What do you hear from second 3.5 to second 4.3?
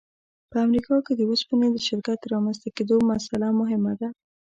مهمه ده